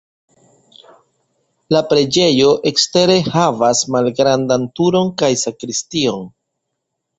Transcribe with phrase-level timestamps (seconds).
[1.75, 6.29] La preĝejo ekstere havas malgrandan turon kaj sakristion.